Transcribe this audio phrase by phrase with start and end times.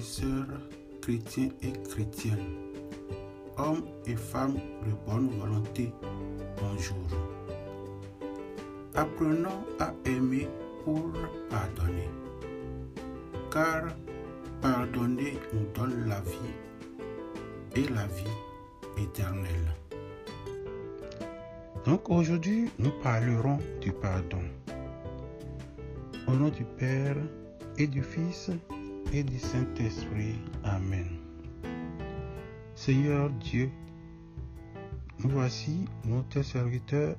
[0.00, 0.46] sœurs,
[1.00, 2.56] chrétiens et chrétiennes,
[3.58, 5.92] hommes et femmes de bonne volonté,
[6.56, 7.06] bonjour.
[8.94, 10.48] Apprenons à aimer
[10.84, 11.10] pour
[11.50, 12.08] pardonner,
[13.50, 13.88] car
[14.60, 16.54] pardonner nous donne la vie
[17.76, 19.74] et la vie éternelle.
[21.84, 24.42] Donc aujourd'hui, nous parlerons du pardon.
[26.28, 27.16] Au nom du Père
[27.76, 28.50] et du Fils
[29.12, 30.38] et du Saint-Esprit.
[30.64, 31.06] Amen.
[32.74, 33.70] Seigneur Dieu,
[35.22, 37.16] nous voici, nous tes serviteurs,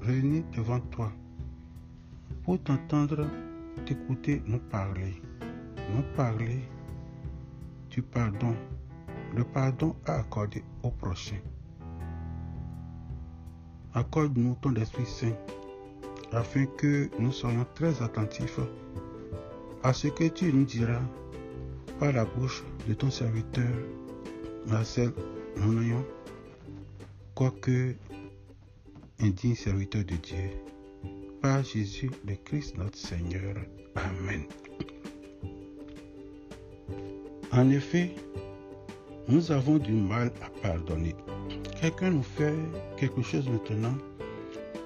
[0.00, 1.12] réunis devant toi
[2.44, 3.26] pour t'entendre,
[3.86, 5.20] t'écouter, nous parler.
[5.94, 6.60] Nous parler
[7.90, 8.54] du pardon,
[9.34, 11.38] le pardon à accorder au prochain.
[13.92, 15.34] Accorde-nous ton Esprit Saint
[16.32, 18.60] afin que nous soyons très attentifs
[19.82, 21.02] à ce que tu nous diras
[21.98, 23.68] par la bouche de ton serviteur
[24.66, 25.10] Marcel
[25.56, 26.04] ayons,
[27.34, 27.94] quoique
[29.20, 30.50] indigne serviteur de Dieu,
[31.40, 33.56] par Jésus le Christ notre Seigneur.
[33.94, 34.44] Amen.
[37.52, 38.14] En effet,
[39.28, 41.14] nous avons du mal à pardonner.
[41.80, 42.54] Quelqu'un nous fait
[42.96, 43.96] quelque chose maintenant,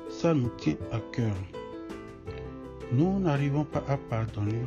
[0.08, 1.34] ça nous tient à cœur.
[2.92, 4.62] Nous n'arrivons pas à pardonner,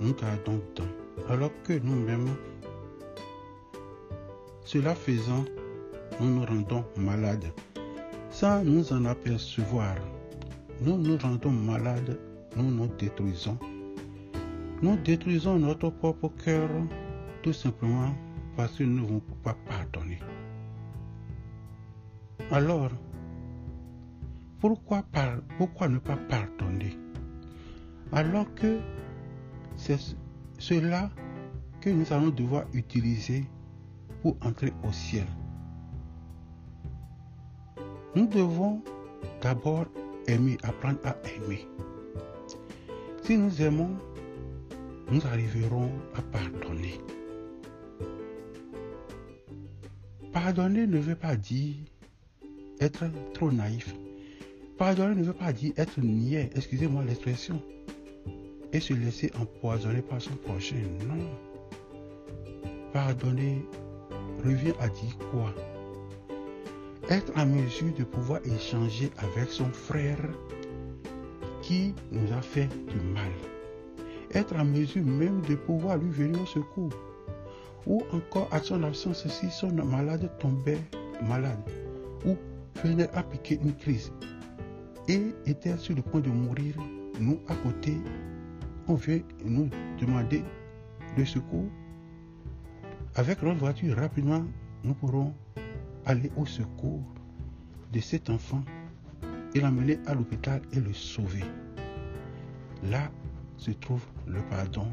[0.00, 0.60] nous gardons
[1.28, 2.28] alors que nous-mêmes,
[4.64, 5.44] cela faisant,
[6.20, 7.52] nous nous rendons malades,
[8.30, 9.96] sans nous en apercevoir.
[10.82, 12.18] Nous nous rendons malades,
[12.56, 13.58] nous nous détruisons.
[14.82, 16.68] Nous détruisons notre propre cœur
[17.42, 18.14] tout simplement
[18.56, 20.18] parce que nous ne voulons pas pardonner.
[22.50, 22.90] Alors,
[24.60, 25.04] pourquoi,
[25.58, 26.96] pourquoi ne pas pardonner?
[28.12, 28.78] Alors que
[29.86, 30.16] c'est
[30.58, 31.10] cela
[31.80, 33.44] que nous allons devoir utiliser
[34.22, 35.26] pour entrer au ciel.
[38.16, 38.82] Nous devons
[39.40, 39.86] d'abord
[40.26, 41.68] aimer, apprendre à aimer.
[43.22, 43.90] Si nous aimons,
[45.12, 47.00] nous arriverons à pardonner.
[50.32, 51.76] Pardonner ne veut pas dire
[52.80, 53.94] être trop naïf.
[54.78, 57.62] Pardonner ne veut pas dire être niais, excusez-moi l'expression,
[58.72, 60.76] et se laisser empoisonner par son prochain.
[61.06, 61.24] Non.
[62.92, 63.64] Pardonner
[64.44, 65.54] revient à dire quoi?
[67.08, 70.18] Être en mesure de pouvoir échanger avec son frère
[71.62, 73.30] qui nous a fait du mal.
[74.34, 76.92] Être en mesure même de pouvoir lui venir au secours.
[77.86, 80.80] Ou encore à son absence si son malade tombait
[81.28, 81.58] malade.
[82.26, 82.36] Ou
[82.82, 84.10] venait à piquer une crise
[85.08, 86.74] et était sur le point de mourir,
[87.20, 87.96] nous à côté,
[88.94, 89.68] veut nous
[90.00, 90.44] demander
[91.16, 91.68] le secours.
[93.14, 94.44] Avec notre voiture, rapidement,
[94.84, 95.34] nous pourrons
[96.04, 97.02] aller au secours
[97.92, 98.62] de cet enfant
[99.54, 101.44] et l'amener à l'hôpital et le sauver.
[102.84, 103.10] Là
[103.56, 104.86] se trouve le pardon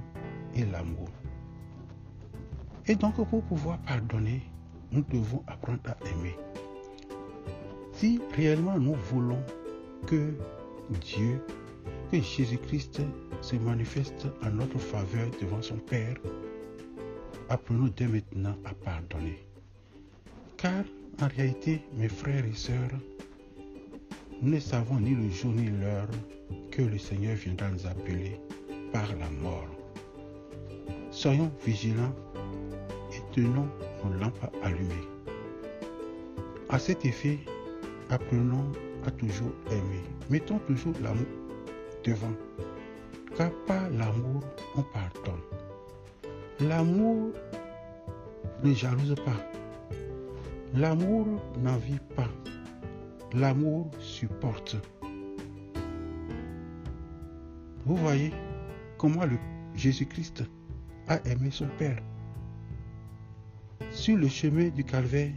[0.56, 1.10] et l'amour.
[2.88, 4.42] Et donc pour pouvoir pardonner,
[4.92, 6.36] nous devons apprendre à aimer.
[7.94, 9.42] Si réellement nous voulons
[10.08, 10.34] que
[11.02, 11.42] Dieu,
[12.12, 13.02] que Jésus-Christ
[13.44, 16.16] se manifeste en notre faveur devant son Père,
[17.50, 19.38] apprenons dès maintenant à pardonner.
[20.56, 20.86] Car
[21.22, 22.98] en réalité, mes frères et sœurs,
[24.42, 26.08] nous ne savons ni le jour ni l'heure
[26.72, 28.40] que le Seigneur viendra nous appeler
[28.94, 29.68] par la mort.
[31.12, 32.16] Soyons vigilants
[33.12, 33.68] et tenons
[34.06, 35.08] nos lampes allumées.
[36.70, 37.40] À cet effet,
[38.10, 38.72] apprenons
[39.06, 40.02] à toujours aimer.
[40.30, 41.28] Mettons toujours l'amour
[42.06, 42.32] devant.
[43.38, 44.44] Car par l'amour,
[44.76, 45.42] on pardonne.
[46.60, 47.32] L'amour
[48.64, 49.52] ne jalouse pas.
[50.74, 51.28] L'amour
[51.62, 52.30] n'envie pas.
[53.34, 54.78] L'amour supporte.
[57.86, 58.32] Vous voyez
[58.98, 59.38] comment le
[59.76, 60.44] Jésus-Christ
[61.08, 62.02] a aimé son Père.
[63.92, 65.34] Sur le chemin du calvaire,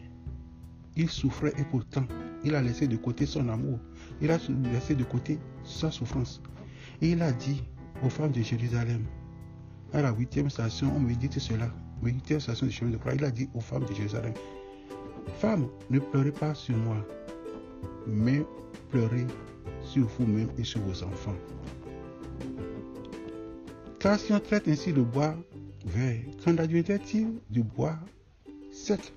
[0.97, 2.05] il souffrait et pourtant,
[2.45, 3.79] il a laissé de côté son amour.
[4.21, 4.39] Il a
[4.73, 6.41] laissé de côté sa souffrance.
[7.03, 7.63] Et il a dit
[8.03, 9.05] aux femmes de Jérusalem,
[9.93, 11.71] à la huitième station, on médite cela,
[12.03, 14.35] huitième station du chemin de croix, il a dit aux femmes de Jérusalem,
[15.41, 16.97] Femmes, ne pleurez pas sur moi,
[18.07, 18.43] mais
[18.91, 19.27] pleurez
[19.83, 21.37] sur vous-même et sur vos enfants.
[23.99, 25.35] Car si on traite ainsi le bois
[25.85, 27.99] vert, qu'en adviendrait-il du bois
[28.71, 29.13] sec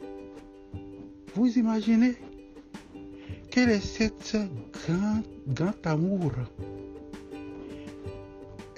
[1.35, 2.15] Vous imaginez
[3.51, 4.37] quel est cet
[4.73, 6.31] grand, grand amour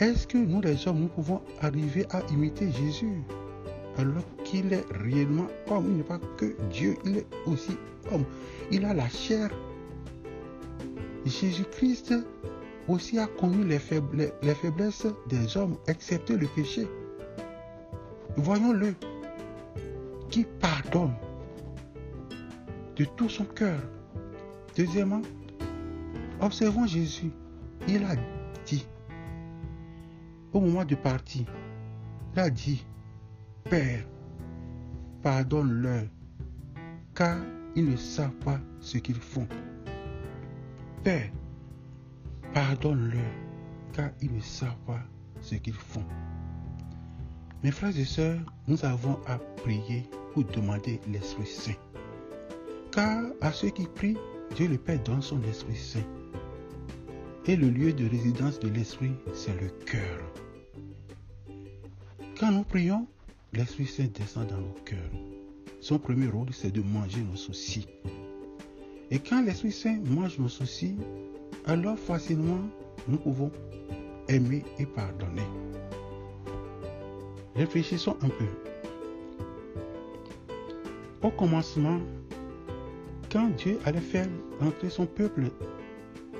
[0.02, 3.22] est-ce que nous les hommes, nous pouvons arriver à imiter Jésus
[4.00, 5.86] alors qu'il est réellement homme?
[5.90, 7.78] Il n'est pas que Dieu, il est aussi
[8.12, 8.26] homme.
[8.72, 9.52] Il a la chair.
[11.24, 12.16] Jésus-Christ
[12.88, 16.88] aussi a connu les, faiblesses des hommes, excepté le péché.
[18.38, 18.96] Voyons-le,
[20.32, 21.14] qui pardonne
[22.96, 23.80] de tout son cœur?
[24.76, 25.22] Deuxièmement,
[26.42, 27.30] observons Jésus.
[27.88, 28.16] Il a
[30.54, 31.46] au moment de partir,
[32.34, 32.86] il a dit,
[33.70, 34.06] Père,
[35.22, 36.04] pardonne-leur,
[37.16, 37.38] car
[37.76, 39.48] ils ne savent pas ce qu'ils font.
[41.04, 41.32] Père,
[42.54, 43.32] pardonne-leur,
[43.94, 45.02] car ils ne savent pas
[45.42, 46.06] ce qu'ils font.
[47.64, 51.74] Mes frères et sœurs, nous avons à prier pour demander l'Esprit Saint.
[52.92, 54.18] Car à ceux qui prient,
[54.56, 56.21] Dieu le Père donne son Esprit Saint.
[57.48, 60.20] Et le lieu de résidence de l'Esprit, c'est le cœur.
[62.40, 63.08] Quand nous prions,
[63.54, 65.12] l'Esprit Saint descend dans nos cœurs.
[65.80, 67.88] Son premier rôle, c'est de manger nos soucis.
[69.10, 70.96] Et quand l'Esprit Saint mange nos soucis,
[71.66, 72.62] alors facilement,
[73.08, 73.52] nous pouvons
[74.28, 75.42] aimer et pardonner.
[77.56, 78.46] Réfléchissons un peu.
[81.24, 82.00] Au commencement,
[83.32, 84.28] quand Dieu allait faire
[84.62, 85.52] entrer son peuple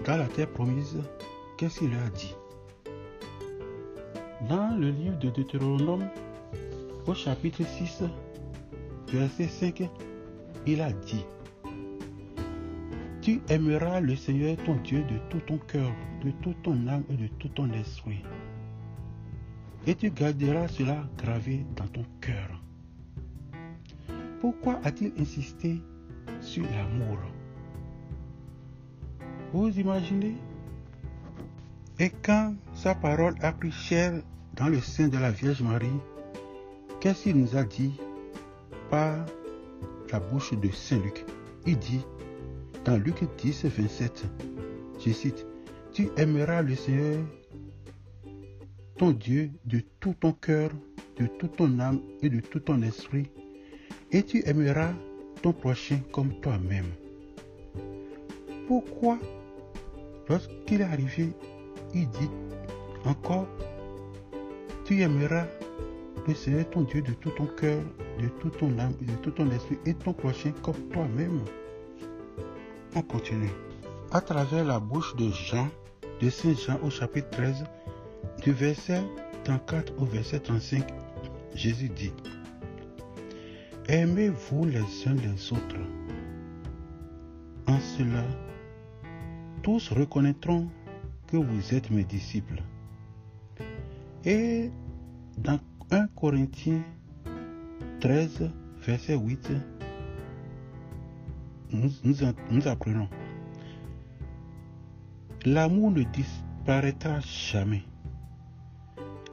[0.06, 0.98] dans la terre promise,
[1.58, 2.36] qu'est-ce qu'il a dit?
[4.50, 6.08] Dans le livre de Deutéronome,
[7.06, 8.04] au chapitre 6,
[9.12, 9.90] verset 5,
[10.66, 11.24] il a dit
[13.22, 15.92] Tu aimeras le Seigneur ton Dieu de tout ton cœur,
[16.24, 18.24] de toute ton âme et de tout ton esprit.
[19.86, 22.62] Et tu garderas cela gravé dans ton cœur.
[24.40, 25.80] Pourquoi a-t-il insisté
[26.40, 27.20] sur l'amour?
[29.54, 30.36] Vous imaginez
[32.00, 34.22] Et quand sa parole a pris chair
[34.56, 36.00] dans le sein de la Vierge Marie,
[37.00, 38.00] qu'est-ce qu'il nous a dit
[38.90, 39.26] par
[40.12, 41.26] la bouche de Saint Luc?
[41.66, 42.02] Il dit
[42.86, 44.26] dans Luc 10, 27,
[45.06, 45.46] je cite,
[45.94, 47.20] Tu aimeras le Seigneur
[48.98, 50.70] ton Dieu de tout ton cœur,
[51.20, 53.32] de toute ton âme et de tout ton esprit,
[54.12, 54.94] et tu aimeras
[55.42, 56.86] ton prochain comme toi-même.
[58.68, 59.18] Pourquoi,
[60.32, 61.34] lorsqu'il est arrivé,
[61.94, 62.30] il dit
[63.06, 63.48] encore,
[64.86, 65.46] tu aimeras
[66.26, 67.82] le Seigneur ton Dieu de tout ton cœur,
[68.20, 71.42] de toute ton âme de tout ton esprit, et ton prochain comme toi-même.
[72.96, 73.52] On continue.
[74.12, 75.68] À travers la bouche de Jean,
[76.22, 77.66] de Saint Jean au chapitre 13,
[78.42, 79.04] du verset
[79.44, 80.86] 34 au verset 35,
[81.56, 82.14] Jésus dit,
[83.90, 85.82] Aimez-vous les uns les autres.
[87.68, 88.24] En cela,
[89.62, 90.68] tous reconnaîtront
[91.28, 92.62] que vous êtes mes disciples.
[94.26, 94.70] Et
[95.38, 95.60] dans
[95.92, 96.84] 1 Corinthiens
[98.00, 98.50] 13,
[98.82, 99.52] verset 8,
[101.72, 101.90] nous,
[102.52, 103.08] nous apprenons,
[105.46, 107.84] l'amour ne disparaîtra jamais.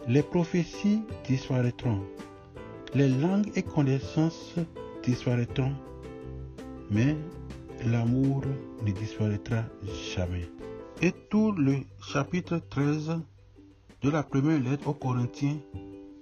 [0.07, 2.03] Les prophéties disparaîtront,
[2.95, 4.55] les langues et connaissances
[5.03, 5.75] disparaîtront,
[6.91, 7.17] mais
[7.87, 8.43] l'amour
[8.85, 9.65] ne disparaîtra
[10.15, 10.49] jamais.
[11.03, 13.21] Et tout le chapitre 13
[14.03, 15.57] de la première lettre aux Corinthiens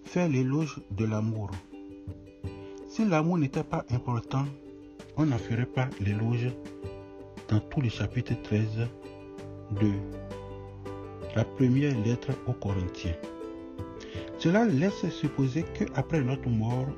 [0.04, 1.50] fait l'éloge de l'amour.
[2.88, 4.44] Si l'amour n'était pas important,
[5.16, 6.48] on n'en ferait pas l'éloge
[7.48, 8.88] dans tout le chapitre 13
[9.80, 9.90] de
[11.34, 13.14] la première lettre aux Corinthiens.
[14.38, 16.88] Cela laisse supposer qu'après notre mort,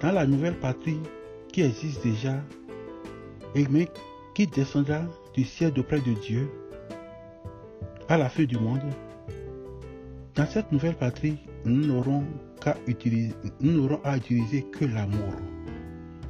[0.00, 1.00] dans la nouvelle patrie
[1.52, 2.42] qui existe déjà,
[3.54, 3.66] et
[4.34, 5.02] qui descendra
[5.34, 6.50] du ciel d'auprès de Dieu,
[8.08, 8.82] à la fin du monde,
[10.34, 12.24] dans cette nouvelle patrie, nous n'aurons
[12.60, 15.34] qu'à utiliser, nous n'aurons à utiliser que l'amour.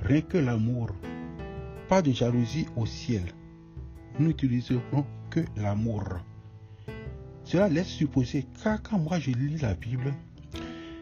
[0.02, 0.88] Rien que l'amour.
[1.88, 3.22] Pas de jalousie au ciel.
[4.18, 6.02] Nous n'utiliserons que l'amour.
[7.44, 10.12] Cela laisse supposer, car quand moi je lis la Bible,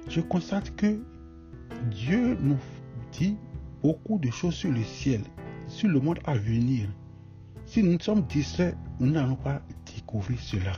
[0.08, 1.00] je constate que
[1.90, 2.58] Dieu nous
[3.12, 3.36] dit
[3.82, 5.22] beaucoup de choses sur le ciel,
[5.70, 6.88] sur le monde à venir.
[7.64, 9.62] Si nous sommes distraits, nous n'allons pas
[9.94, 10.72] découvrir cela.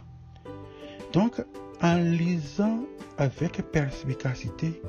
[1.13, 1.43] Donc,
[1.81, 2.85] en lisant
[3.19, 4.81] avec perspicacité,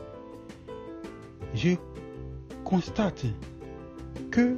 [1.56, 1.72] je
[2.64, 3.26] constate
[4.30, 4.58] que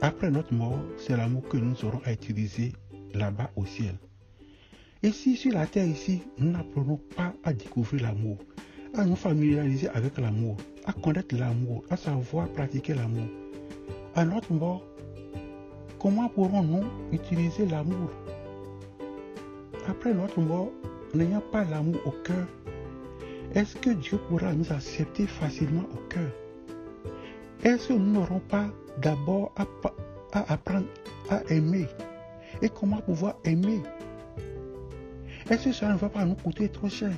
[0.00, 2.72] après notre mort, c'est l'amour que nous aurons à utiliser
[3.14, 3.96] là-bas au ciel.
[5.02, 8.38] Et si sur la terre ici, nous n'apprenons pas à découvrir l'amour,
[8.94, 13.28] à nous familiariser avec l'amour, à connaître l'amour, à savoir pratiquer l'amour,
[14.14, 14.82] à notre mort,
[15.98, 18.10] comment pourrons-nous utiliser l'amour?
[19.88, 20.70] Après notre mort,
[21.14, 22.46] n'ayant pas l'amour au cœur,
[23.54, 26.30] est-ce que Dieu pourra nous accepter facilement au cœur?
[27.64, 28.66] Est-ce que nous n'aurons pas
[29.00, 29.66] d'abord à,
[30.32, 30.86] à apprendre
[31.30, 31.86] à aimer?
[32.62, 33.80] Et comment pouvoir aimer?
[35.50, 37.12] Est-ce que ça ne va pas nous coûter trop cher?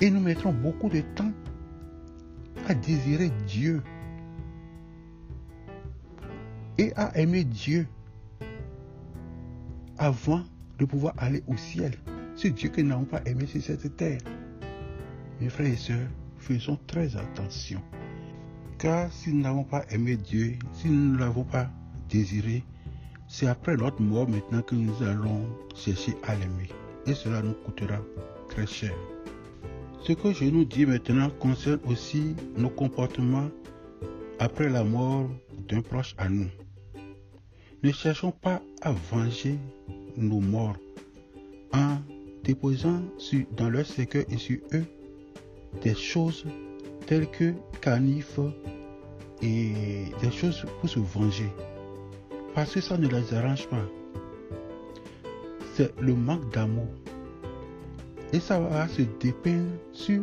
[0.00, 1.32] Et nous mettrons beaucoup de temps
[2.68, 3.82] à désirer Dieu
[6.78, 7.86] et à aimer Dieu
[9.98, 10.42] avant
[10.78, 11.92] de pouvoir aller au ciel.
[12.36, 14.20] C'est Dieu que nous n'avons pas aimé sur cette terre.
[15.40, 16.08] Mes frères et sœurs,
[16.38, 17.82] faisons très attention.
[18.78, 21.68] Car si nous n'avons pas aimé Dieu, si nous ne l'avons pas
[22.08, 22.62] désiré,
[23.26, 25.44] c'est après notre mort maintenant que nous allons
[25.74, 26.68] chercher à l'aimer.
[27.06, 27.98] Et cela nous coûtera
[28.48, 28.94] très cher.
[30.00, 33.50] Ce que je nous dis maintenant concerne aussi nos comportements
[34.38, 35.28] après la mort
[35.68, 36.48] d'un proche à nous.
[37.84, 39.56] Ne cherchons pas à venger
[40.16, 40.76] nos morts
[41.72, 41.98] en
[42.42, 43.00] déposant
[43.56, 44.84] dans leur cercueil et sur eux
[45.82, 46.44] des choses
[47.06, 48.40] telles que canifs
[49.42, 51.48] et des choses pour se venger.
[52.52, 53.86] Parce que ça ne les arrange pas.
[55.74, 56.88] C'est le manque d'amour.
[58.32, 60.22] Et ça va se dépeindre sur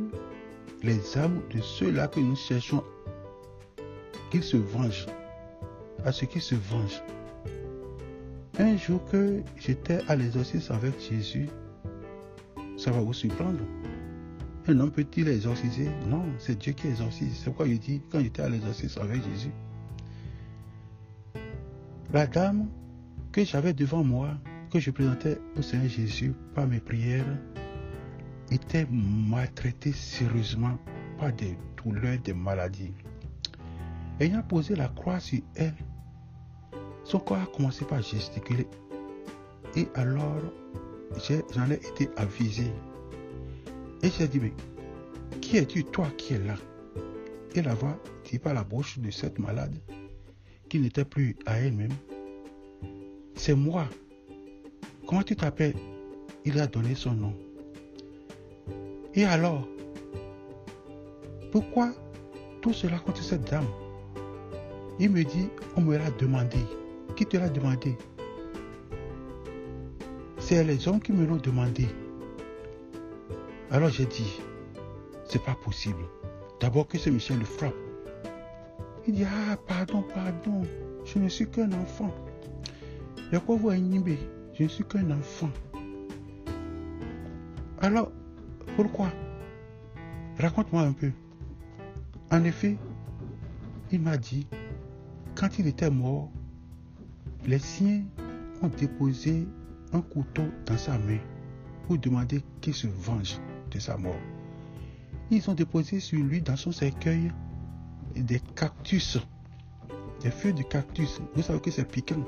[0.84, 2.84] les âmes de ceux-là que nous cherchons
[4.30, 5.08] qu'ils se vengent.
[6.04, 7.02] À ceux qui se vengent.
[8.58, 11.50] Un jour que j'étais à l'exorcisme avec Jésus,
[12.78, 13.60] ça va vous surprendre.
[14.68, 15.90] Un homme peut-il exorciser?
[16.08, 17.36] Non, c'est Dieu qui exorcise.
[17.36, 19.52] C'est pourquoi il dit, quand j'étais à l'exorcisme avec Jésus,
[22.14, 22.70] la dame
[23.34, 24.30] que j'avais devant moi,
[24.72, 27.26] que je présentais au Seigneur Jésus par mes prières,
[28.52, 30.78] était maltraitée sérieusement
[31.20, 32.94] par des douleurs, des maladies.
[34.22, 35.74] Ayant posé la croix sur elle,
[37.06, 38.68] son corps a commencé par gesticuler.
[39.76, 40.42] Et alors,
[41.54, 42.66] j'en ai, été avisé.
[44.04, 44.54] Et j'ai dit, mais
[45.40, 46.56] qui es-tu, toi qui es là?
[47.54, 49.76] Et la voix dit par la bouche de cette malade,
[50.68, 51.94] qui n'était plus à elle-même,
[53.36, 53.88] c'est moi.
[55.08, 55.76] Comment tu t'appelles?
[56.44, 57.34] Il a donné son nom.
[59.14, 59.68] Et alors,
[61.52, 61.94] pourquoi
[62.62, 63.68] tout cela contre cette dame?
[65.00, 66.58] Il me dit, on me l'a demandé.
[67.16, 67.98] Qui te l'a demandé
[70.38, 71.88] C'est les hommes qui me l'ont demandé.
[73.72, 74.40] Alors j'ai dit,
[75.28, 76.04] c'est pas possible.
[76.60, 77.74] D'abord que ce Michel le frappe.
[79.08, 80.64] Il dit, ah, pardon, pardon,
[81.04, 82.14] je ne suis qu'un enfant.
[83.46, 85.50] Quoi vous Je ne suis qu'un enfant.
[87.82, 88.12] Alors,
[88.76, 89.12] pourquoi?
[90.40, 91.12] Raconte-moi un peu.
[92.32, 92.78] En effet,
[93.92, 94.48] il m'a dit,
[95.36, 96.32] quand il était mort,
[97.48, 98.04] les siens
[98.62, 99.48] ont déposé
[99.94, 101.20] un couteau dans sa main
[101.88, 103.38] pour demander qu'il se venge
[103.72, 104.20] de sa mort.
[105.32, 107.32] Ils ont déposé sur lui dans son cercueil
[108.16, 109.20] des cactus,
[110.22, 111.20] des feuilles de cactus.
[111.36, 112.24] Vous savez que c'est piquant.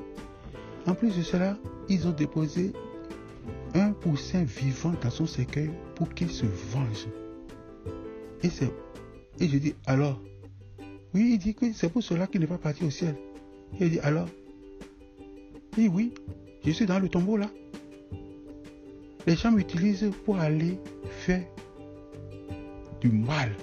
[0.86, 1.56] En plus de cela,
[1.88, 2.72] ils ont déposé
[3.74, 7.06] un poussin vivant dans son cercueil pour qu'il se venge.
[8.42, 8.50] Et,
[9.48, 10.20] je dis, alors,
[11.14, 13.16] oui, il dit que c'est pour cela qu'il n'est pas parti au ciel.
[13.80, 14.28] Il dit, alors,
[15.86, 16.12] oui,
[16.64, 17.48] je suis dans le tombeau là.
[19.26, 20.80] Les gens m'utilisent pour aller
[21.10, 21.44] faire
[23.00, 23.54] du mal.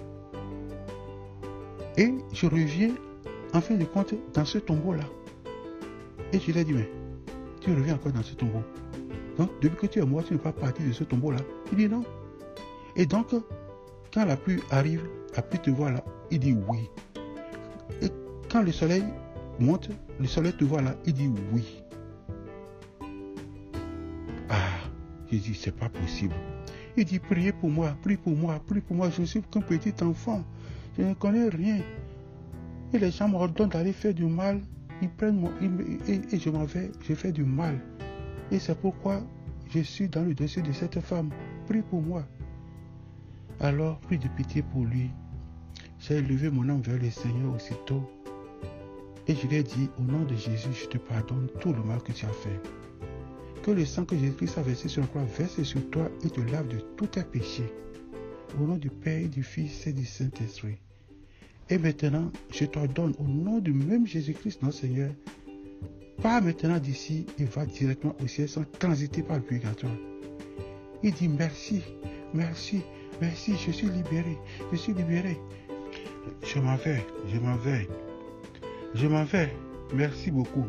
[1.98, 2.93] Et je reviens,
[3.53, 5.03] en fin de compte, dans ce tombeau-là.
[6.31, 6.89] Et je lui ai dit, mais
[7.62, 8.62] tu reviens encore dans ce tombeau.
[9.38, 11.39] Donc, depuis que tu es mort, tu n'es pas parti de ce tombeau-là.
[11.72, 12.03] Il dit non.
[12.95, 13.34] Et donc,
[14.13, 15.03] quand la pluie arrive,
[15.36, 16.89] la pluie te voit là, il dit oui.
[18.01, 18.07] Et
[18.50, 19.03] quand le soleil
[19.60, 21.81] monte, le soleil te voit là, il dit oui.
[25.32, 26.36] Il dit, c'est pas possible.
[26.98, 29.10] Il dit, priez pour moi, prie pour moi, prie pour moi.
[29.10, 30.44] Je suis qu'un petit enfant.
[30.98, 31.79] Je ne connais rien.
[32.94, 34.62] Et les gens m'ordonnent d'aller faire du mal.
[35.01, 35.51] Ils prennent mon,
[36.08, 37.79] et, je m'en vais, je fais du mal.
[38.51, 39.22] Et c'est pourquoi
[39.70, 41.32] je suis dans le dossier de cette femme.
[41.67, 42.24] Prie pour moi.
[43.60, 45.10] Alors, prie de pitié pour lui.
[46.00, 48.10] J'ai élevé mon âme vers le Seigneur aussitôt.
[49.27, 52.01] Et je lui ai dit, au nom de Jésus, je te pardonne tout le mal
[52.03, 52.85] que tu as fait
[53.65, 56.39] que le sang que Jésus-Christ a versé sur la croix verse sur toi et te
[56.39, 57.74] lave de tous tes péchés.
[58.62, 60.77] Au nom du Père, du Fils et du Saint-Esprit.
[61.72, 65.10] Et maintenant, je t'ordonne au nom du même Jésus-Christ, notre Seigneur,
[66.22, 69.98] pas maintenant d'ici et va directement au ciel sans transiter par le purgatoire.
[71.01, 71.81] Il dit merci,
[72.36, 72.84] merci,
[73.19, 74.38] merci, je suis libéré,
[74.72, 75.39] je suis libéré.
[76.43, 77.03] Je m'en vais,
[77.34, 77.88] je m'en vais,
[78.93, 79.51] je m'en vais.
[79.91, 80.67] Merci beaucoup.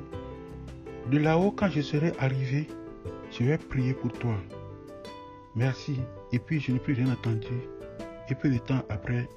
[1.11, 2.67] De là-haut, quand je serai arrivé,
[3.39, 4.37] je vais prier pour toi.
[5.55, 6.01] Merci.
[6.33, 7.47] Et puis je n'ai plus rien entendu.
[8.29, 9.29] Et peu de temps après,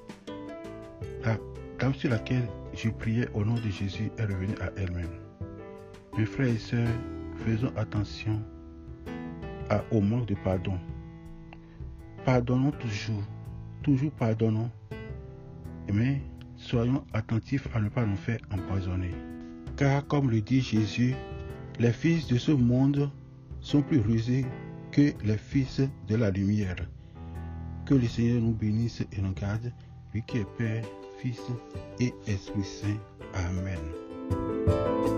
[1.24, 1.36] la
[1.78, 5.10] dame sur laquelle je priais au nom de Jésus est revenue à elle-même.
[6.16, 6.88] Mes frères et sœurs,
[7.44, 8.40] faisons attention
[9.68, 10.78] à, au manque de pardon.
[12.24, 13.22] Pardonnons toujours,
[13.82, 14.70] toujours pardonnons,
[15.92, 16.20] mais
[16.56, 19.14] soyons attentifs à ne pas nous faire empoisonner.
[19.76, 21.14] Car comme le dit Jésus,
[21.78, 23.10] les fils de ce monde
[23.60, 24.44] sont plus rusés
[24.92, 26.76] que les fils de la lumière.
[27.86, 29.72] Que le Seigneur nous bénisse et nous garde,
[30.14, 30.84] lui qui est Père,
[31.18, 31.42] Fils
[31.98, 32.98] et Esprit Saint.
[33.34, 35.09] Amen.